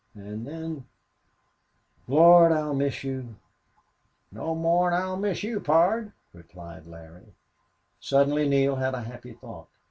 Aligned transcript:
And 0.15 0.47
then 0.47 0.85
Lord! 2.07 2.51
I'll 2.51 2.73
miss 2.73 3.03
you." 3.03 3.35
"No 4.31 4.55
more 4.55 4.91
'n 4.91 4.99
I'll 4.99 5.15
miss 5.15 5.43
you, 5.43 5.59
pard," 5.59 6.11
replied 6.33 6.87
Larry. 6.87 7.35
Suddenly 7.99 8.49
Neale 8.49 8.77
had 8.77 8.95
a 8.95 9.03
happy 9.03 9.33
thought. 9.33 9.67